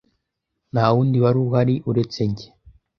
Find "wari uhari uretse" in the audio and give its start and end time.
1.23-2.21